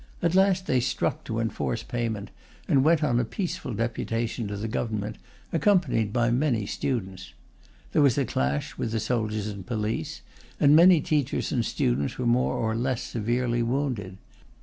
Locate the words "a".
3.19-3.23, 8.17-8.25